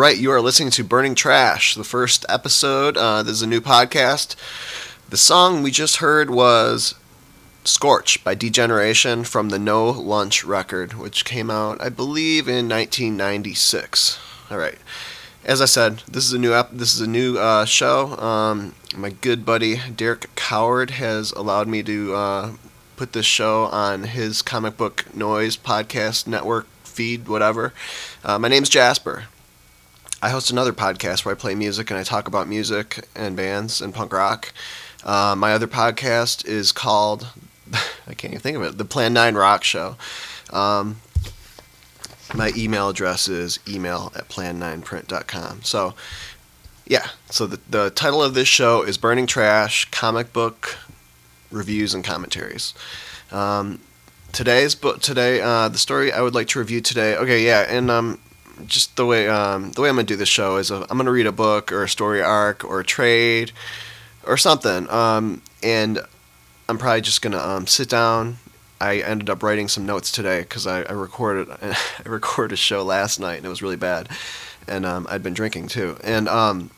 [0.00, 2.96] Right, you are listening to Burning Trash, the first episode.
[2.96, 4.34] Uh, this is a new podcast.
[5.10, 6.94] The song we just heard was
[7.64, 14.18] Scorch by D-Generation from the No Lunch record, which came out, I believe, in 1996.
[14.50, 14.78] All right.
[15.44, 18.16] As I said, this is a new ep- this is a new uh, show.
[18.16, 22.52] Um, my good buddy Derek Coward has allowed me to uh,
[22.96, 27.74] put this show on his comic book noise podcast network feed, whatever.
[28.24, 29.24] Uh, my name's Jasper.
[30.22, 33.80] I host another podcast where I play music and I talk about music and bands
[33.80, 34.52] and punk rock.
[35.02, 37.28] Uh, my other podcast is called,
[38.06, 39.96] I can't even think of it, The Plan 9 Rock Show.
[40.52, 41.00] Um,
[42.34, 45.62] my email address is email at plan9print.com.
[45.62, 45.94] So,
[46.86, 50.76] yeah, so the, the title of this show is Burning Trash Comic Book
[51.50, 52.74] Reviews and Commentaries.
[53.32, 53.80] Um,
[54.32, 57.90] today's book, today, uh, the story I would like to review today, okay, yeah, and
[57.90, 58.20] um,
[58.66, 60.96] just the way um, the way I'm gonna do this show is uh, i am
[60.96, 63.52] gonna read a book or a story arc or a trade
[64.24, 66.00] or something, um, and
[66.68, 68.38] I'm probably just gonna um, sit down.
[68.80, 72.82] I ended up writing some notes today because I, I, recorded I recorded a show
[72.82, 74.08] last night and it was really bad,
[74.68, 76.70] and um, I'd been drinking too, and um,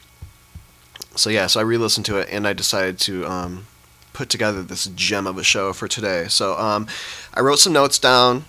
[1.14, 3.66] so yeah, so I re-listened to it and I decided to um,
[4.12, 6.26] put together this gem of a show for today.
[6.28, 8.44] So I wrote some notes down,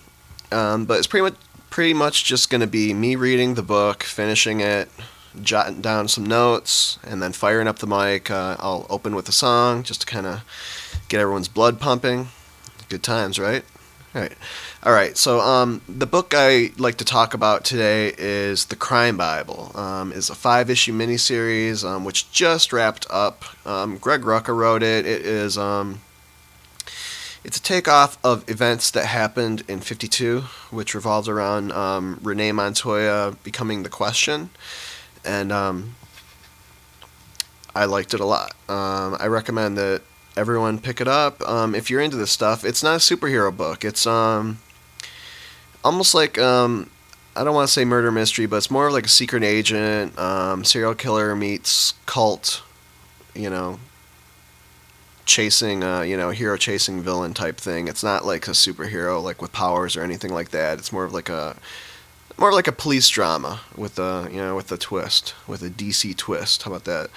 [0.50, 1.34] but it's pretty much
[1.74, 4.88] pretty much just going to be me reading the book, finishing it,
[5.42, 8.30] jotting down some notes, and then firing up the mic.
[8.30, 10.44] Uh, I'll open with a song just to kind of
[11.08, 12.28] get everyone's blood pumping.
[12.88, 13.64] Good times, right?
[14.14, 14.36] All right.
[14.84, 15.16] All right.
[15.16, 19.72] So um, the book I like to talk about today is The Crime Bible.
[19.74, 23.42] Um, is a five-issue miniseries um, which just wrapped up.
[23.66, 25.06] Um, Greg Rucka wrote it.
[25.06, 26.02] It is um,
[27.44, 30.40] it's a takeoff of events that happened in 52,
[30.70, 34.48] which revolves around um, Renee Montoya becoming the question.
[35.24, 35.94] And um,
[37.74, 38.52] I liked it a lot.
[38.68, 40.02] Um, I recommend that
[40.36, 41.46] everyone pick it up.
[41.46, 43.84] Um, if you're into this stuff, it's not a superhero book.
[43.84, 44.58] It's um,
[45.84, 46.90] almost like um,
[47.36, 50.14] I don't want to say murder mystery, but it's more like a secret agent,
[50.66, 52.62] serial killer meets cult,
[53.34, 53.80] you know,
[55.26, 57.88] chasing uh, you know hero chasing villain type thing.
[57.88, 60.78] It's not like a superhero like with powers or anything like that.
[60.78, 61.56] It's more of like a
[62.36, 66.16] more like a police drama with a you know with a twist with a DC
[66.16, 66.62] twist.
[66.62, 67.10] How about that?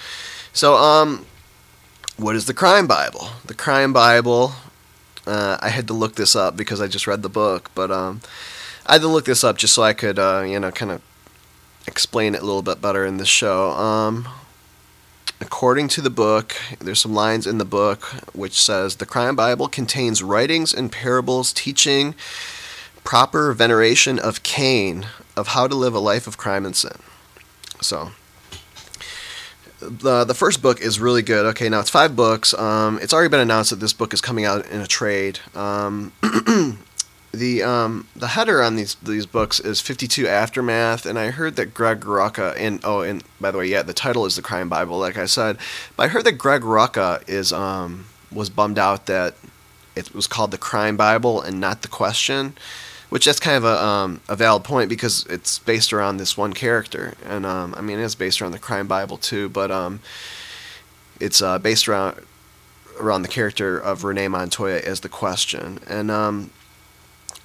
[0.52, 1.26] So um,
[2.16, 3.28] what is the Crime Bible?
[3.44, 4.52] The Crime Bible.
[5.26, 8.22] Uh, I had to look this up because I just read the book, but um,
[8.86, 11.02] I had to look this up just so I could uh, you know kind of
[11.86, 13.70] explain it a little bit better in this show.
[13.70, 14.28] Um,
[15.40, 18.02] According to the book, there's some lines in the book
[18.34, 22.14] which says the Crime Bible contains writings and parables teaching
[23.04, 26.98] proper veneration of Cain, of how to live a life of crime and sin.
[27.80, 28.10] So,
[29.80, 31.46] the the first book is really good.
[31.46, 32.52] Okay, now it's five books.
[32.54, 35.38] Um, it's already been announced that this book is coming out in a trade.
[35.54, 36.12] Um,
[37.32, 41.74] the um, the header on these these books is 52 Aftermath, and I heard that
[41.74, 44.98] Greg Rucka and oh, and by the way, yeah, the title is the Crime Bible,
[44.98, 45.58] like I said.
[45.96, 49.34] But I heard that Greg Rucka is um was bummed out that
[49.94, 52.54] it was called the Crime Bible and not the Question,
[53.10, 56.54] which that's kind of a um, a valid point because it's based around this one
[56.54, 60.00] character, and um, I mean it's based around the Crime Bible too, but um,
[61.20, 62.20] it's uh, based around
[62.98, 66.50] around the character of Renee Montoya as the Question, and um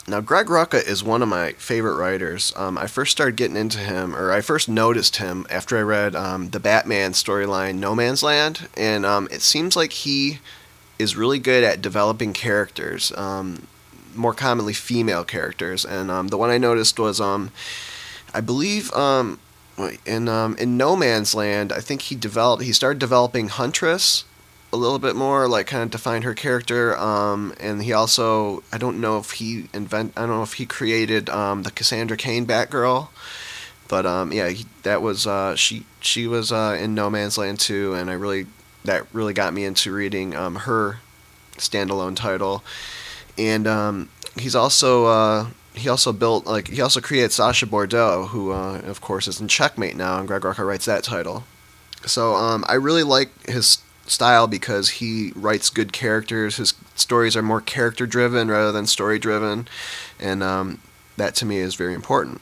[0.06, 2.52] now, Greg Rucka is one of my favorite writers.
[2.58, 6.14] Um, I first started getting into him, or I first noticed him after I read
[6.14, 10.40] um, the Batman storyline No Man's Land, and um, it seems like he
[11.00, 13.68] is really good at developing characters, um,
[14.14, 15.86] more commonly female characters.
[15.86, 17.52] And um, the one I noticed was, um,
[18.34, 19.40] I believe, in
[20.06, 24.26] in No Man's Land, I think he developed he started developing Huntress
[24.74, 26.98] a little bit more, like kind of define her character.
[26.98, 30.66] Um, and he also, I don't know if he invent, I don't know if he
[30.66, 33.08] created um, the Cassandra Cain Batgirl,
[33.88, 35.86] but um, yeah, he, that was uh, she.
[36.06, 38.48] She was uh, in No Man's Land too, and I really
[38.84, 40.98] that really got me into reading um, her
[41.58, 42.62] standalone title.
[43.38, 48.52] And um, he's also uh, he also built like he also created Sasha Bordeaux, who
[48.52, 51.46] uh, of course is in Checkmate now, and Greg Rucka writes that title.
[52.06, 56.58] So um, I really like his style because he writes good characters.
[56.58, 59.68] His stories are more character driven rather than story driven,
[60.20, 60.82] and um,
[61.18, 62.42] that to me is very important.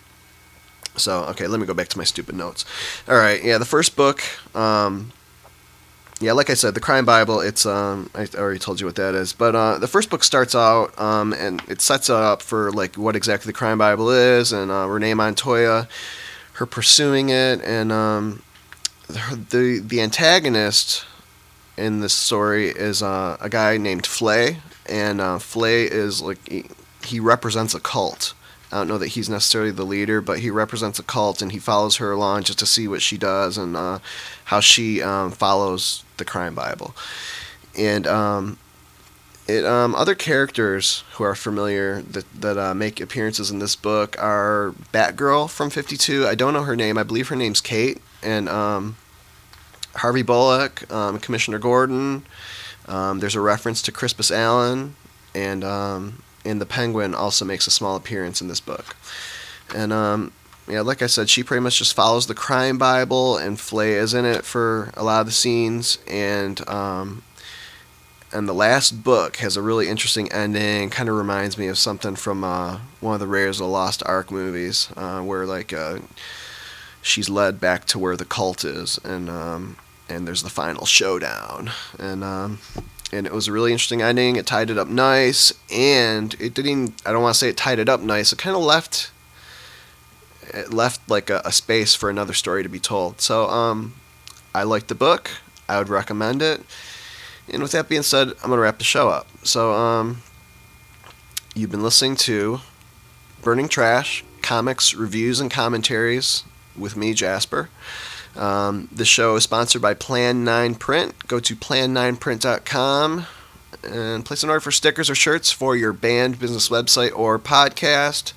[0.96, 2.66] So okay, let me go back to my stupid notes.
[3.08, 4.22] All right, yeah, the first book.
[4.56, 5.12] Um,
[6.20, 7.40] yeah, like I said, the Crime Bible.
[7.40, 10.54] It's um, I already told you what that is, but uh, the first book starts
[10.54, 14.70] out um, and it sets up for like what exactly the Crime Bible is, and
[14.70, 15.88] uh, Renee Montoya
[16.54, 18.44] her pursuing it, and um,
[19.08, 21.06] the the antagonist
[21.78, 24.58] in this story is uh, a guy named Flay,
[24.88, 26.66] and uh, Flay is like he,
[27.04, 28.34] he represents a cult.
[28.72, 31.60] I don't know that he's necessarily the leader, but he represents a cult, and he
[31.60, 34.00] follows her along just to see what she does and uh,
[34.46, 36.96] how she um, follows the crime Bible.
[37.78, 38.58] And um,
[39.48, 44.16] it um, other characters who are familiar that that uh, make appearances in this book
[44.20, 46.28] are Batgirl from Fifty Two.
[46.28, 46.98] I don't know her name.
[46.98, 48.96] I believe her name's Kate, and um,
[49.96, 52.24] Harvey Bullock, um, Commissioner Gordon.
[52.88, 54.96] Um, there's a reference to Crispus Allen,
[55.36, 58.96] and um, and the Penguin also makes a small appearance in this book.
[59.76, 60.34] And um,
[60.68, 64.14] yeah, like I said, she pretty much just follows the crime Bible, and Flay is
[64.14, 67.24] in it for a lot of the scenes, and um,
[68.34, 70.90] and the last book has a really interesting ending.
[70.90, 74.02] Kind of reminds me of something from uh, one of the Raiders of the Lost
[74.06, 76.00] Ark movies, uh, where like uh,
[77.02, 79.78] she's led back to where the cult is, and um,
[80.10, 82.60] and there's the final showdown, and um,
[83.12, 84.36] and it was a really interesting ending.
[84.36, 87.02] It tied it up nice, and it didn't.
[87.06, 88.32] I don't want to say it tied it up nice.
[88.32, 89.12] It kind of left.
[90.54, 93.22] It left like a, a space for another story to be told.
[93.22, 93.94] So um,
[94.54, 95.32] I liked the book.
[95.70, 96.62] I would recommend it
[97.52, 99.28] and with that being said, I'm going to wrap the show up.
[99.44, 100.22] So, um,
[101.54, 102.62] you've been listening to
[103.42, 106.44] Burning Trash Comics, Reviews, and Commentaries
[106.78, 107.70] with me, Jasper.
[108.36, 111.28] Um, the show is sponsored by Plan 9 Print.
[111.28, 113.26] Go to plan9print.com
[113.84, 118.34] and place an order for stickers or shirts for your band, business website, or podcast.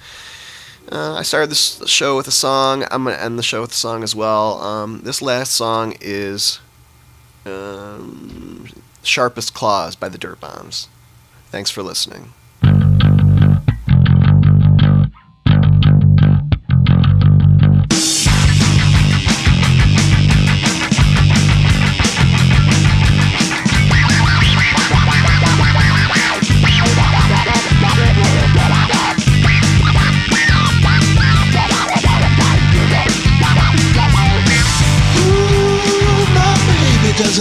[0.91, 2.85] Uh, I started this show with a song.
[2.91, 4.61] I'm going to end the show with a song as well.
[4.61, 6.61] Um, this last song is
[7.47, 8.67] um,
[9.03, 10.89] Sharpest Claws by the Dirtbombs.
[11.51, 12.33] Thanks for listening.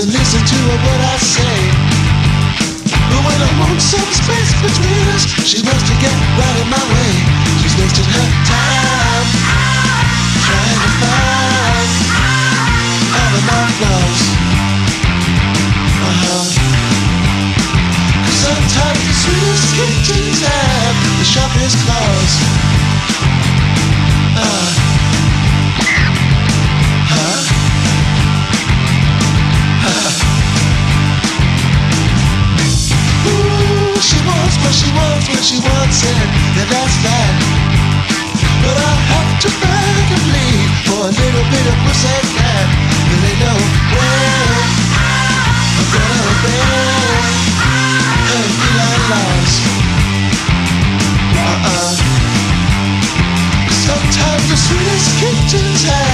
[0.03, 1.57] Doesn't listen to what I say.
[3.07, 6.83] But when I want some space between us, she wants to get right in my
[6.91, 7.11] way.
[7.63, 9.27] She's wasting her time
[10.43, 11.91] trying to find
[13.15, 14.21] all of my flaws.
[16.03, 16.43] Uh-huh.
[18.43, 22.62] Sometimes the sweetest kittens have the sharpest claws.
[35.43, 36.15] She wants it,
[36.55, 37.35] and that's that.
[38.63, 42.67] But I have to beg and plead for a little bit of pussycat.
[43.11, 43.55] There ain't no
[43.91, 44.23] way
[45.75, 46.63] I'm gonna obey
[48.23, 49.53] her feline laws.
[51.43, 51.91] Uh-uh.
[53.67, 56.12] Sometimes the sweetest kittens have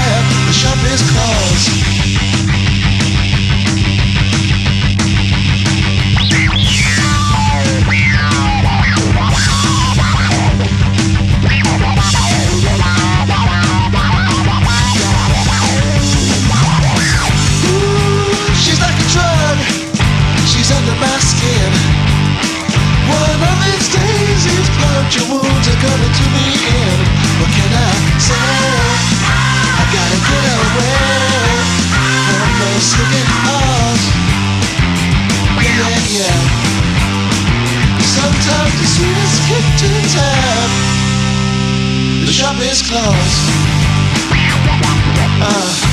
[27.39, 28.35] What can I say?
[28.35, 31.63] I gotta get away
[32.27, 32.83] from those
[33.43, 34.03] paws.
[35.63, 36.39] Yeah, yeah.
[38.03, 40.71] Sometimes the sweetest kittens have
[42.25, 42.33] the.
[45.41, 45.88] Uh.